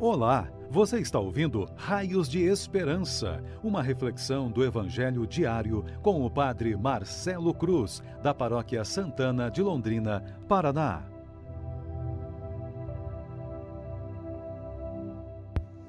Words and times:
Olá, 0.00 0.50
você 0.68 0.98
está 0.98 1.20
ouvindo 1.20 1.68
Raios 1.76 2.28
de 2.28 2.42
Esperança, 2.42 3.40
uma 3.62 3.80
reflexão 3.80 4.50
do 4.50 4.64
Evangelho 4.64 5.24
diário 5.24 5.84
com 6.02 6.26
o 6.26 6.28
Padre 6.28 6.76
Marcelo 6.76 7.54
Cruz, 7.54 8.02
da 8.20 8.34
Paróquia 8.34 8.84
Santana 8.84 9.48
de 9.48 9.62
Londrina, 9.62 10.20
Paraná. 10.48 11.04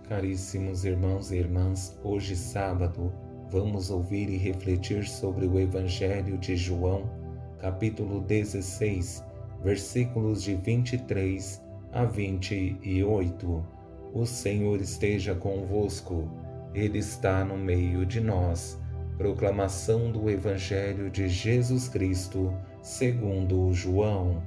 Caríssimos 0.07 0.85
irmãos 0.85 1.31
e 1.31 1.37
irmãs, 1.37 1.99
hoje 2.03 2.35
sábado, 2.35 3.11
vamos 3.49 3.89
ouvir 3.89 4.29
e 4.29 4.37
refletir 4.37 5.07
sobre 5.07 5.47
o 5.47 5.59
Evangelho 5.59 6.37
de 6.37 6.55
João, 6.55 7.09
capítulo 7.57 8.21
16, 8.21 9.25
versículos 9.63 10.43
de 10.43 10.53
23 10.53 11.59
a 11.91 12.05
28 12.05 13.74
o 14.15 14.25
Senhor 14.25 14.79
esteja 14.79 15.35
convosco, 15.35 16.25
Ele 16.73 16.99
está 16.99 17.43
no 17.43 17.57
meio 17.57 18.05
de 18.05 18.21
nós. 18.21 18.79
Proclamação 19.17 20.09
do 20.09 20.29
Evangelho 20.29 21.09
de 21.09 21.27
Jesus 21.27 21.89
Cristo, 21.89 22.53
segundo 22.81 23.73
João. 23.73 24.41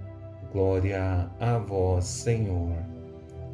Glória 0.51 1.30
a 1.39 1.59
vós, 1.59 2.06
Senhor. 2.06 2.78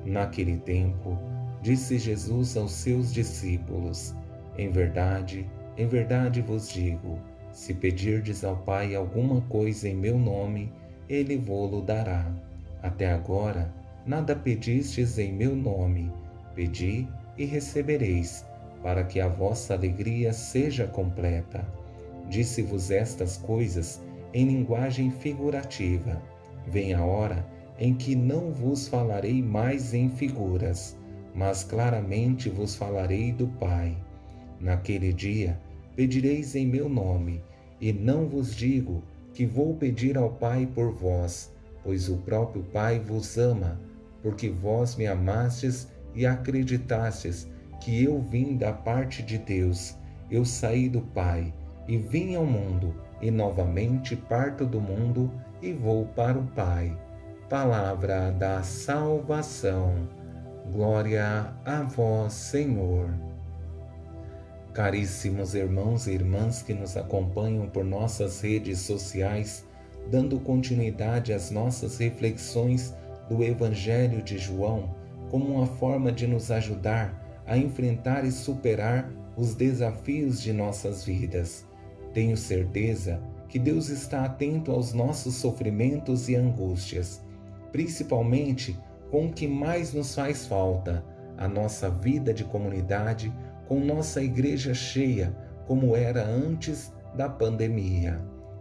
Naquele 0.04 0.56
tempo, 0.58 1.18
disse 1.60 1.98
Jesus 1.98 2.56
aos 2.56 2.70
seus 2.70 3.12
discípulos: 3.12 4.14
Em 4.56 4.70
verdade, 4.70 5.50
em 5.76 5.86
verdade 5.88 6.40
vos 6.40 6.68
digo, 6.68 7.18
se 7.50 7.74
pedirdes 7.74 8.44
ao 8.44 8.58
Pai 8.58 8.94
alguma 8.94 9.40
coisa 9.42 9.88
em 9.88 9.96
meu 9.96 10.16
nome, 10.16 10.72
ele 11.08 11.36
vô-lo 11.36 11.82
dará. 11.82 12.30
Até 12.80 13.10
agora, 13.10 13.72
Nada 14.06 14.36
pedistes 14.36 15.18
em 15.18 15.32
meu 15.32 15.56
nome, 15.56 16.12
pedi 16.54 17.08
e 17.38 17.46
recebereis, 17.46 18.44
para 18.82 19.02
que 19.02 19.18
a 19.18 19.28
vossa 19.28 19.72
alegria 19.72 20.30
seja 20.30 20.86
completa. 20.86 21.66
Disse-vos 22.28 22.90
estas 22.90 23.38
coisas 23.38 24.02
em 24.34 24.46
linguagem 24.46 25.10
figurativa. 25.10 26.20
Vem 26.66 26.92
a 26.92 27.02
hora 27.02 27.46
em 27.78 27.94
que 27.94 28.14
não 28.14 28.50
vos 28.50 28.86
falarei 28.88 29.42
mais 29.42 29.94
em 29.94 30.10
figuras, 30.10 30.98
mas 31.34 31.64
claramente 31.64 32.50
vos 32.50 32.76
falarei 32.76 33.32
do 33.32 33.46
Pai. 33.46 33.96
Naquele 34.60 35.14
dia 35.14 35.58
pedireis 35.96 36.54
em 36.54 36.66
meu 36.66 36.90
nome, 36.90 37.42
e 37.80 37.90
não 37.90 38.28
vos 38.28 38.54
digo 38.54 39.02
que 39.32 39.46
vou 39.46 39.74
pedir 39.76 40.18
ao 40.18 40.30
Pai 40.30 40.66
por 40.66 40.92
vós, 40.92 41.50
pois 41.82 42.10
o 42.10 42.18
próprio 42.18 42.62
Pai 42.64 42.98
vos 43.00 43.38
ama 43.38 43.80
porque 44.24 44.48
vós 44.48 44.96
me 44.96 45.06
amastes 45.06 45.86
e 46.14 46.24
acreditastes 46.24 47.46
que 47.78 48.02
eu 48.02 48.22
vim 48.22 48.56
da 48.56 48.72
parte 48.72 49.22
de 49.22 49.36
Deus. 49.36 49.94
Eu 50.30 50.46
saí 50.46 50.88
do 50.88 51.02
Pai 51.02 51.52
e 51.86 51.98
vim 51.98 52.34
ao 52.34 52.46
mundo, 52.46 52.94
e 53.20 53.30
novamente 53.30 54.16
parto 54.16 54.64
do 54.64 54.80
mundo 54.80 55.30
e 55.60 55.74
vou 55.74 56.06
para 56.06 56.38
o 56.38 56.46
Pai. 56.46 56.96
Palavra 57.50 58.30
da 58.30 58.62
salvação. 58.62 60.08
Glória 60.72 61.52
a 61.62 61.82
vós, 61.82 62.32
Senhor. 62.32 63.10
Caríssimos 64.72 65.54
irmãos 65.54 66.06
e 66.06 66.12
irmãs 66.12 66.62
que 66.62 66.72
nos 66.72 66.96
acompanham 66.96 67.68
por 67.68 67.84
nossas 67.84 68.40
redes 68.40 68.78
sociais, 68.78 69.66
dando 70.10 70.40
continuidade 70.40 71.34
às 71.34 71.50
nossas 71.50 71.98
reflexões 71.98 72.94
do 73.28 73.42
Evangelho 73.42 74.22
de 74.22 74.38
João 74.38 74.94
como 75.30 75.54
uma 75.56 75.66
forma 75.66 76.12
de 76.12 76.26
nos 76.26 76.50
ajudar 76.50 77.42
a 77.46 77.56
enfrentar 77.56 78.24
e 78.24 78.32
superar 78.32 79.10
os 79.36 79.54
desafios 79.54 80.40
de 80.40 80.52
nossas 80.52 81.04
vidas. 81.04 81.66
Tenho 82.12 82.36
certeza 82.36 83.20
que 83.48 83.58
Deus 83.58 83.88
está 83.88 84.24
atento 84.24 84.70
aos 84.70 84.92
nossos 84.92 85.34
sofrimentos 85.34 86.28
e 86.28 86.34
angústias, 86.34 87.20
principalmente 87.72 88.78
com 89.10 89.26
o 89.26 89.32
que 89.32 89.46
mais 89.46 89.92
nos 89.92 90.14
faz 90.14 90.46
falta, 90.46 91.04
a 91.36 91.48
nossa 91.48 91.90
vida 91.90 92.32
de 92.32 92.44
comunidade, 92.44 93.32
com 93.66 93.80
nossa 93.80 94.22
igreja 94.22 94.72
cheia, 94.72 95.36
como 95.66 95.96
era 95.96 96.24
antes 96.24 96.92
da 97.16 97.28
pandemia. 97.28 98.20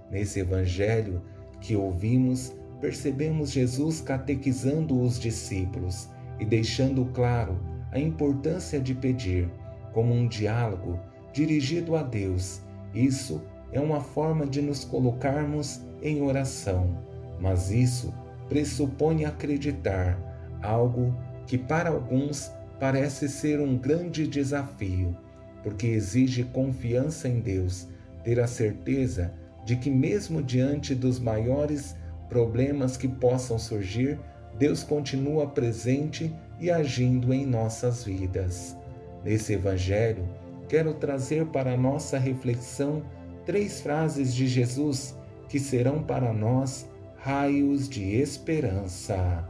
Nesse 0.09 0.39
evangelho 0.39 1.21
que 1.59 1.75
ouvimos, 1.75 2.55
percebemos 2.83 3.49
Jesus 3.49 4.01
catequizando 4.01 4.99
os 4.99 5.17
discípulos 5.17 6.09
e 6.37 6.43
deixando 6.43 7.05
claro 7.13 7.57
a 7.93 7.97
importância 7.97 8.77
de 8.77 8.93
pedir, 8.93 9.49
como 9.93 10.13
um 10.13 10.27
diálogo 10.27 10.99
dirigido 11.31 11.95
a 11.95 12.03
Deus. 12.03 12.61
Isso 12.93 13.41
é 13.71 13.79
uma 13.79 14.01
forma 14.01 14.45
de 14.45 14.61
nos 14.61 14.83
colocarmos 14.83 15.79
em 16.01 16.21
oração, 16.21 17.01
mas 17.39 17.71
isso 17.71 18.13
pressupõe 18.49 19.23
acreditar, 19.23 20.19
algo 20.61 21.15
que 21.47 21.57
para 21.57 21.89
alguns 21.89 22.51
parece 22.81 23.29
ser 23.29 23.61
um 23.61 23.77
grande 23.77 24.27
desafio, 24.27 25.15
porque 25.63 25.87
exige 25.87 26.43
confiança 26.43 27.29
em 27.29 27.39
Deus, 27.39 27.87
ter 28.25 28.41
a 28.41 28.47
certeza 28.47 29.33
de 29.63 29.77
que, 29.77 29.89
mesmo 29.89 30.43
diante 30.43 30.93
dos 30.93 31.17
maiores 31.17 31.95
problemas 32.33 32.97
que 32.97 33.07
possam 33.07 33.59
surgir, 33.59 34.19
Deus 34.57 34.83
continua 34.83 35.45
presente 35.45 36.33
e 36.59 36.71
agindo 36.71 37.31
em 37.31 37.45
nossas 37.45 38.03
vidas. 38.03 38.75
Nesse 39.23 39.53
Evangelho, 39.53 40.27
quero 40.67 40.95
trazer 40.95 41.45
para 41.45 41.77
nossa 41.77 42.17
reflexão 42.17 43.03
três 43.45 43.81
frases 43.81 44.33
de 44.33 44.47
Jesus 44.47 45.15
que 45.47 45.59
serão 45.59 46.01
para 46.01 46.33
nós 46.33 46.89
raios 47.17 47.87
de 47.87 48.15
esperança. 48.15 49.47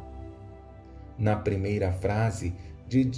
Na 1.17 1.37
primeira 1.37 1.93
frase, 1.93 2.53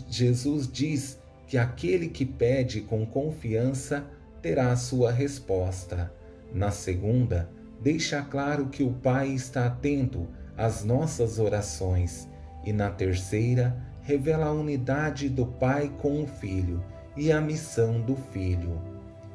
Jesus 0.07 0.71
diz 0.71 1.19
que 1.47 1.57
aquele 1.57 2.07
que 2.07 2.23
pede 2.23 2.81
com 2.81 3.03
confiança 3.03 4.05
terá 4.43 4.75
sua 4.75 5.11
resposta. 5.11 6.13
Na 6.53 6.69
segunda, 6.69 7.49
deixa 7.81 8.21
claro 8.21 8.67
que 8.67 8.83
o 8.83 8.91
Pai 8.91 9.29
está 9.29 9.67
atento 9.67 10.27
às 10.57 10.83
nossas 10.83 11.39
orações. 11.39 12.27
E 12.63 12.73
na 12.73 12.89
terceira, 12.89 13.75
revela 14.01 14.47
a 14.47 14.51
unidade 14.51 15.29
do 15.29 15.45
Pai 15.45 15.91
com 16.01 16.23
o 16.23 16.27
Filho 16.27 16.83
e 17.15 17.31
a 17.31 17.39
missão 17.39 18.01
do 18.01 18.15
Filho. 18.15 18.81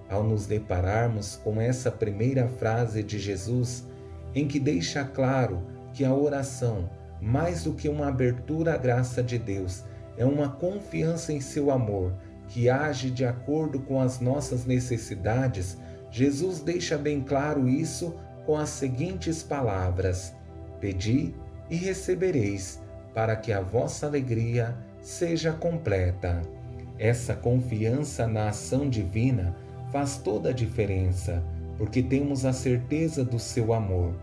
Ao 0.09 0.25
nos 0.25 0.47
depararmos 0.47 1.37
com 1.37 1.61
essa 1.61 1.91
primeira 1.91 2.49
frase 2.49 3.03
de 3.03 3.19
Jesus, 3.19 3.87
em 4.35 4.47
que 4.47 4.59
deixa 4.59 5.05
claro 5.05 5.63
que 5.93 6.05
a 6.05 6.15
oração, 6.15 6.91
mais 7.21 7.65
do 7.65 7.73
que 7.73 7.89
uma 7.89 8.09
abertura 8.09 8.75
à 8.75 8.77
graça 8.77 9.23
de 9.23 9.39
Deus, 9.39 9.85
é 10.17 10.25
uma 10.25 10.49
confiança 10.49 11.33
em 11.33 11.41
seu 11.41 11.71
amor 11.71 12.13
que 12.51 12.69
age 12.69 13.11
de 13.11 13.25
acordo 13.25 13.79
com 13.81 14.01
as 14.01 14.21
nossas 14.21 14.67
necessidades, 14.67 15.79
Jesus 16.11 16.61
deixa 16.61 16.99
bem 16.99 17.21
claro 17.21 17.69
isso 17.69 18.15
com 18.45 18.57
as 18.57 18.69
seguintes 18.71 19.43
palavras: 19.43 20.35
Pedi 20.81 21.35
e 21.69 21.77
recebereis, 21.77 22.81
para 23.15 23.37
que 23.37 23.53
a 23.53 23.61
vossa 23.61 24.07
alegria 24.07 24.77
seja 25.01 25.53
completa. 25.53 26.43
Essa 26.99 27.35
confiança 27.35 28.27
na 28.27 28.49
ação 28.49 28.89
divina 28.89 29.57
faz 29.91 30.19
toda 30.19 30.51
a 30.51 30.53
diferença, 30.53 31.43
porque 31.79 32.03
temos 32.03 32.45
a 32.45 32.53
certeza 32.53 33.25
do 33.25 33.39
seu 33.39 33.73
amor, 33.73 34.15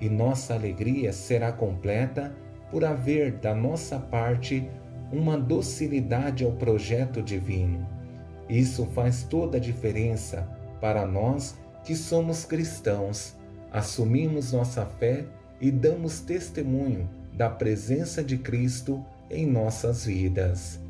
e 0.00 0.08
nossa 0.08 0.54
alegria 0.54 1.12
será 1.12 1.50
completa 1.50 2.34
por 2.70 2.84
haver 2.84 3.32
da 3.32 3.54
nossa 3.54 3.98
parte 3.98 4.68
uma 5.10 5.38
docilidade 5.38 6.44
ao 6.44 6.52
projeto 6.52 7.22
divino. 7.22 7.86
Isso 8.48 8.86
faz 8.86 9.22
toda 9.22 9.56
a 9.56 9.60
diferença 9.60 10.48
para 10.80 11.06
nós 11.06 11.56
que 11.84 11.94
somos 11.94 12.44
cristãos 12.44 13.35
assumimos 13.76 14.52
nossa 14.52 14.86
fé 14.86 15.26
e 15.60 15.70
damos 15.70 16.20
testemunho 16.20 17.06
da 17.34 17.50
presença 17.50 18.24
de 18.24 18.38
Cristo 18.38 19.04
em 19.30 19.44
nossas 19.44 20.06
vidas. 20.06 20.80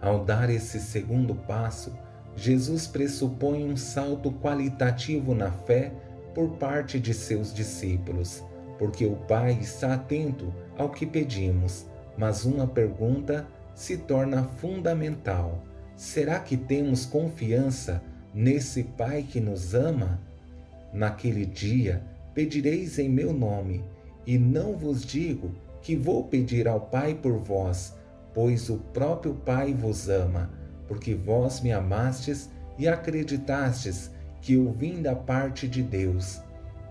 Ao 0.00 0.24
dar 0.24 0.50
esse 0.50 0.80
segundo 0.80 1.36
passo, 1.36 1.96
Jesus 2.34 2.88
pressupõe 2.88 3.62
um 3.62 3.76
salto 3.76 4.32
qualitativo 4.32 5.36
na 5.36 5.52
fé 5.52 5.92
por 6.34 6.56
parte 6.56 6.98
de 6.98 7.14
seus 7.14 7.54
discípulos, 7.54 8.42
porque 8.76 9.06
o 9.06 9.14
Pai 9.14 9.56
está 9.60 9.94
atento 9.94 10.52
ao 10.76 10.90
que 10.90 11.06
pedimos, 11.06 11.86
mas 12.18 12.44
uma 12.44 12.66
pergunta 12.66 13.46
se 13.72 13.98
torna 13.98 14.42
fundamental: 14.56 15.62
será 15.94 16.40
que 16.40 16.56
temos 16.56 17.06
confiança 17.06 18.02
nesse 18.34 18.82
Pai 18.82 19.22
que 19.22 19.40
nos 19.40 19.74
ama? 19.74 20.31
Naquele 20.92 21.46
dia 21.46 22.02
pedireis 22.34 22.98
em 22.98 23.08
meu 23.08 23.32
nome, 23.32 23.84
e 24.26 24.38
não 24.38 24.76
vos 24.76 25.04
digo 25.04 25.52
que 25.80 25.96
vou 25.96 26.24
pedir 26.24 26.68
ao 26.68 26.80
Pai 26.80 27.14
por 27.14 27.36
vós, 27.38 27.96
pois 28.32 28.70
o 28.70 28.78
próprio 28.78 29.34
Pai 29.34 29.74
vos 29.74 30.08
ama, 30.08 30.50
porque 30.86 31.14
vós 31.14 31.60
me 31.60 31.72
amastes 31.72 32.50
e 32.78 32.86
acreditastes 32.86 34.10
que 34.40 34.54
eu 34.54 34.70
vim 34.70 35.02
da 35.02 35.14
parte 35.14 35.66
de 35.68 35.82
Deus. 35.82 36.40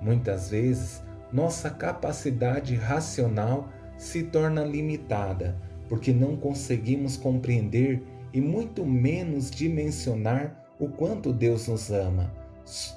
Muitas 0.01 0.50
vezes, 0.50 1.01
nossa 1.31 1.69
capacidade 1.69 2.75
racional 2.75 3.69
se 3.98 4.24
torna 4.24 4.63
limitada, 4.63 5.56
porque 5.88 6.12
não 6.12 6.36
conseguimos 6.36 7.18
compreender 7.18 8.01
e 8.33 8.42
muito 8.42 8.86
menos 8.86 9.51
dimensionar 9.51 10.65
o 10.80 10.88
quanto 10.88 11.31
Deus 11.31 11.68
nos 11.68 11.92
ama. 11.92 12.40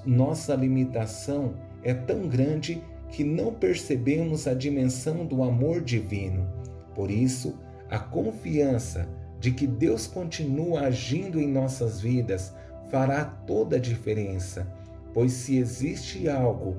Nossa 0.04 0.54
limitação 0.54 1.54
é 1.82 1.92
tão 1.92 2.28
grande 2.28 2.82
que 3.08 3.22
não 3.22 3.52
percebemos 3.52 4.46
a 4.46 4.54
dimensão 4.54 5.24
do 5.24 5.42
amor 5.42 5.80
divino. 5.80 6.46
Por 6.94 7.10
isso, 7.10 7.58
a 7.88 7.98
confiança 7.98 9.08
de 9.38 9.50
que 9.50 9.66
Deus 9.66 10.06
continua 10.06 10.82
agindo 10.82 11.40
em 11.40 11.46
nossas 11.46 12.00
vidas 12.00 12.54
fará 12.90 13.24
toda 13.24 13.76
a 13.76 13.80
diferença, 13.80 14.66
pois 15.12 15.32
se 15.32 15.58
existe 15.58 16.28
algo 16.28 16.76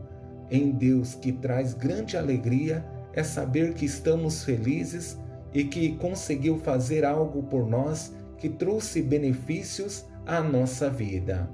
em 0.49 0.71
Deus 0.71 1.15
que 1.15 1.31
traz 1.31 1.73
grande 1.73 2.17
alegria, 2.17 2.85
é 3.13 3.23
saber 3.23 3.73
que 3.73 3.85
estamos 3.85 4.43
felizes 4.43 5.17
e 5.53 5.63
que 5.63 5.95
conseguiu 5.95 6.59
fazer 6.59 7.05
algo 7.05 7.43
por 7.43 7.67
nós 7.67 8.13
que 8.37 8.49
trouxe 8.49 9.01
benefícios 9.01 10.05
à 10.25 10.41
nossa 10.41 10.89
vida. 10.89 11.49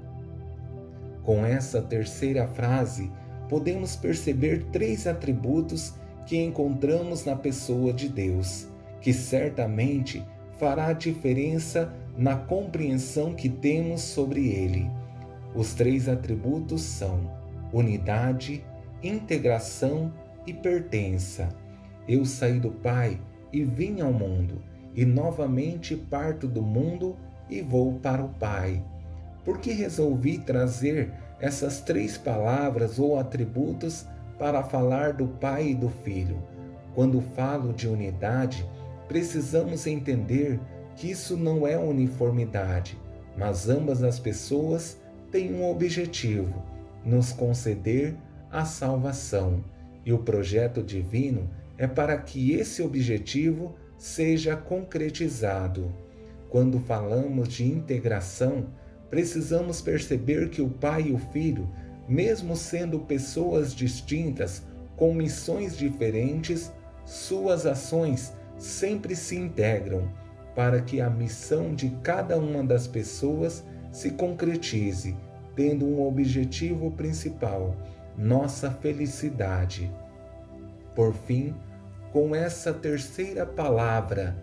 Com 1.22 1.44
essa 1.44 1.80
terceira 1.80 2.46
frase, 2.48 3.10
podemos 3.48 3.96
perceber 3.96 4.64
três 4.72 5.06
atributos 5.06 5.94
que 6.26 6.36
encontramos 6.36 7.24
na 7.24 7.36
pessoa 7.36 7.92
de 7.92 8.08
Deus, 8.08 8.68
que 9.00 9.12
certamente 9.12 10.24
fará 10.58 10.92
diferença 10.92 11.92
na 12.16 12.36
compreensão 12.36 13.34
que 13.34 13.48
temos 13.48 14.00
sobre 14.00 14.48
ele. 14.48 14.90
Os 15.54 15.74
três 15.74 16.08
atributos 16.08 16.82
são 16.82 17.30
unidade, 17.72 18.64
integração 19.02 20.12
e 20.46 20.52
pertença. 20.52 21.48
Eu 22.08 22.24
saí 22.24 22.58
do 22.58 22.70
Pai 22.70 23.20
e 23.52 23.62
vim 23.64 24.00
ao 24.00 24.12
mundo, 24.12 24.62
e 24.94 25.04
novamente 25.04 25.96
parto 25.96 26.46
do 26.48 26.62
mundo 26.62 27.16
e 27.48 27.60
vou 27.60 27.94
para 27.94 28.24
o 28.24 28.28
Pai. 28.28 28.82
Por 29.44 29.58
que 29.58 29.72
resolvi 29.72 30.38
trazer 30.38 31.12
essas 31.40 31.80
três 31.80 32.16
palavras 32.16 32.98
ou 32.98 33.18
atributos 33.18 34.06
para 34.38 34.62
falar 34.62 35.12
do 35.12 35.26
Pai 35.26 35.68
e 35.68 35.74
do 35.74 35.88
Filho? 35.88 36.42
Quando 36.94 37.20
falo 37.20 37.72
de 37.72 37.88
unidade, 37.88 38.68
precisamos 39.08 39.86
entender 39.86 40.60
que 40.94 41.10
isso 41.10 41.36
não 41.36 41.66
é 41.66 41.76
uniformidade, 41.76 42.98
mas 43.36 43.68
ambas 43.68 44.02
as 44.02 44.18
pessoas 44.18 45.00
têm 45.30 45.54
um 45.54 45.68
objetivo: 45.68 46.62
nos 47.04 47.32
conceder 47.32 48.14
a 48.50 48.64
salvação. 48.64 49.64
E 50.04 50.12
o 50.12 50.18
projeto 50.18 50.82
divino 50.82 51.48
é 51.78 51.86
para 51.86 52.16
que 52.18 52.52
esse 52.52 52.82
objetivo 52.82 53.74
seja 53.96 54.56
concretizado. 54.56 55.92
Quando 56.50 56.78
falamos 56.80 57.48
de 57.48 57.64
integração, 57.64 58.66
precisamos 59.12 59.82
perceber 59.82 60.48
que 60.48 60.62
o 60.62 60.70
Pai 60.70 61.08
e 61.08 61.12
o 61.12 61.18
Filho, 61.18 61.68
mesmo 62.08 62.56
sendo 62.56 62.98
pessoas 63.00 63.74
distintas, 63.74 64.62
com 64.96 65.12
missões 65.12 65.76
diferentes, 65.76 66.72
suas 67.04 67.66
ações 67.66 68.32
sempre 68.56 69.14
se 69.14 69.36
integram 69.36 70.08
para 70.54 70.80
que 70.80 70.98
a 70.98 71.10
missão 71.10 71.74
de 71.74 71.90
cada 72.02 72.38
uma 72.38 72.64
das 72.64 72.86
pessoas 72.86 73.62
se 73.90 74.12
concretize, 74.12 75.14
tendo 75.54 75.84
um 75.84 76.06
objetivo 76.06 76.90
principal: 76.92 77.76
nossa 78.16 78.70
felicidade. 78.70 79.92
Por 80.94 81.12
fim, 81.12 81.54
com 82.14 82.34
essa 82.34 82.72
terceira 82.72 83.44
palavra, 83.44 84.34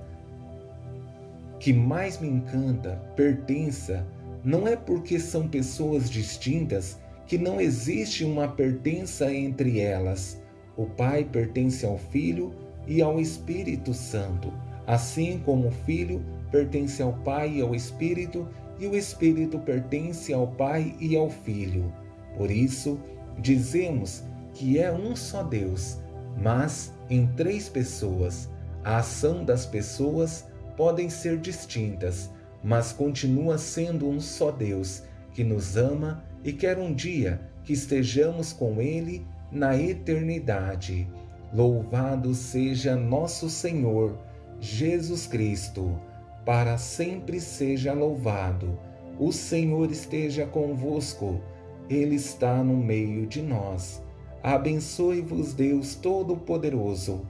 que 1.60 1.74
mais 1.74 2.19
me 2.19 2.27
encanta, 2.27 3.01
pertença, 3.16 4.06
não 4.44 4.68
é 4.68 4.76
porque 4.76 5.20
são 5.20 5.48
pessoas 5.48 6.10
distintas 6.10 7.00
que 7.26 7.38
não 7.38 7.60
existe 7.60 8.24
uma 8.24 8.48
pertença 8.48 9.34
entre 9.34 9.80
elas. 9.80 10.42
O 10.76 10.86
Pai 10.86 11.24
pertence 11.24 11.86
ao 11.86 11.98
Filho 11.98 12.54
e 12.88 13.02
ao 13.02 13.20
Espírito 13.20 13.94
Santo, 13.94 14.52
assim 14.88 15.40
como 15.46 15.68
o 15.68 15.72
Filho 15.72 16.26
pertence 16.52 17.02
ao 17.02 17.14
Pai 17.14 17.58
e 17.58 17.62
ao 17.62 17.76
Espírito, 17.76 18.48
e 18.80 18.88
o 18.88 18.96
Espírito 18.96 19.60
pertence 19.60 20.34
ao 20.34 20.48
Pai 20.48 20.96
e 21.00 21.16
ao 21.16 21.30
Filho. 21.30 21.94
Por 22.38 22.50
isso, 22.50 23.00
dizemos 23.38 24.24
que 24.54 24.80
é 24.80 24.92
um 24.92 25.16
só 25.16 25.44
Deus, 25.44 26.00
mas 26.42 26.94
em 27.10 27.28
três 27.28 27.70
pessoas. 27.70 28.50
A 28.84 28.98
ação 28.98 29.44
das 29.44 29.66
pessoas 29.66 30.46
podem 30.78 31.10
ser 31.10 31.38
distintas, 31.38 32.30
mas 32.64 32.92
continua 32.92 33.58
sendo 33.58 34.08
um 34.08 34.20
só 34.20 34.52
Deus 34.52 35.04
que 35.34 35.44
nos 35.44 35.78
ama 35.78 36.24
e 36.44 36.52
quer 36.52 36.78
um 36.78 36.94
dia 36.94 37.42
que 37.64 37.74
estejamos 37.74 38.52
com 38.52 38.82
Ele 38.82 39.26
na 39.52 39.78
eternidade. 39.78 41.08
Louvado 41.54 42.34
seja 42.36 42.96
nosso 42.96 43.50
Senhor 43.50 44.18
Jesus 44.60 45.26
Cristo, 45.26 46.00
para 46.46 46.78
sempre 46.78 47.40
seja 47.40 47.94
louvado. 47.94 48.78
O 49.18 49.32
Senhor 49.32 49.92
esteja 49.92 50.46
convosco, 50.46 51.42
Ele 51.90 52.16
está 52.16 52.64
no 52.64 52.78
meio 52.78 53.26
de 53.26 53.42
nós. 53.42 54.02
Abençoe-vos, 54.44 55.54
Deus 55.54 55.96
Todo-Poderoso, 55.96 57.26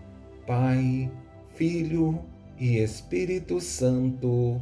Pai, 0.45 1.11
Filho 1.55 2.19
e 2.59 2.77
Espírito 2.77 3.59
Santo. 3.59 4.61